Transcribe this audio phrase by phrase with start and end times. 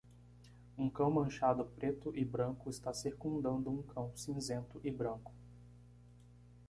[0.79, 5.31] Um cão manchado preto e branco está circundando um cão cinzento e branco.